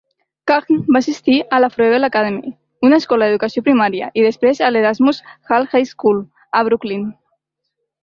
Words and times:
Kahn 0.51 0.77
va 0.95 1.01
assistir 1.03 1.35
a 1.57 1.59
la 1.61 1.69
Froebel 1.75 2.07
Academy, 2.07 2.55
una 2.89 2.99
escola 3.03 3.29
d'educació 3.33 3.65
primària, 3.69 4.11
i 4.23 4.27
després 4.31 4.65
a 4.71 4.75
l'Erasmus 4.75 5.23
Hall 5.37 5.71
High 5.71 5.89
School, 5.95 6.27
a 6.63 6.67
Brooklyn. 6.73 7.09